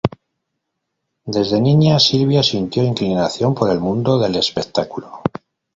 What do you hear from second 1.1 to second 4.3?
Desde niña Silvia sintió inclinación por el mundo